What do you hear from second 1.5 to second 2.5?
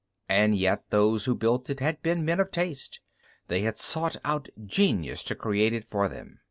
it had been men of